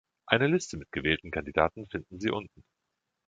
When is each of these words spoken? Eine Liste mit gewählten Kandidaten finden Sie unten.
Eine 0.25 0.47
Liste 0.47 0.77
mit 0.77 0.91
gewählten 0.91 1.29
Kandidaten 1.29 1.85
finden 1.85 2.19
Sie 2.19 2.31
unten. 2.31 2.63